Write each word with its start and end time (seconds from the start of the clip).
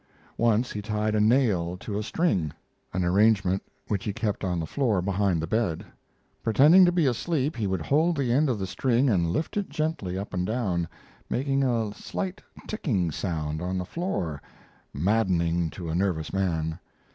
Once 0.39 0.71
he 0.71 0.81
tied 0.81 1.13
a 1.13 1.21
nail 1.21 1.77
to 1.77 1.95
a 1.95 2.01
string; 2.01 2.51
an 2.91 3.03
arrangement 3.03 3.61
which 3.87 4.03
he 4.03 4.11
kept 4.11 4.43
on 4.43 4.59
the 4.59 4.65
floor 4.65 4.99
behind 4.99 5.39
the 5.39 5.45
bed. 5.45 5.85
Pretending 6.41 6.85
to 6.85 6.91
be 6.91 7.05
asleep, 7.05 7.55
he 7.55 7.67
would 7.67 7.83
hold 7.83 8.17
the 8.17 8.31
end 8.31 8.49
of 8.49 8.57
the 8.57 8.65
string, 8.65 9.11
and 9.11 9.29
lift 9.29 9.57
it 9.57 9.69
gently 9.69 10.17
up 10.17 10.33
and 10.33 10.47
down, 10.47 10.87
making 11.29 11.63
a 11.63 11.93
slight 11.93 12.41
ticking 12.65 13.11
sound 13.11 13.61
on 13.61 13.77
the 13.77 13.85
floor, 13.85 14.41
maddening 14.91 15.69
to 15.69 15.87
a 15.87 15.93
nervous 15.93 16.33
man. 16.33 16.79